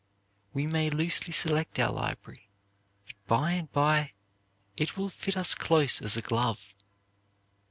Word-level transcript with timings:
We 0.51 0.65
may 0.65 0.89
loosely 0.89 1.31
select 1.31 1.77
our 1.77 1.91
library, 1.91 2.49
but 3.05 3.15
by 3.27 3.51
and 3.51 3.71
by 3.71 4.13
it 4.75 4.97
will 4.97 5.09
fit 5.11 5.37
us 5.37 5.53
close 5.53 6.01
as 6.01 6.17
a 6.17 6.23
glove. 6.23 6.73